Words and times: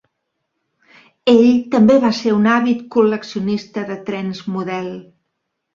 Ell 1.33 1.51
també 1.77 1.99
va 2.07 2.11
ser 2.21 2.33
un 2.39 2.49
àvid 2.57 2.83
col·leccionista 2.97 3.89
de 3.93 4.03
trens 4.11 4.45
model. 4.59 4.95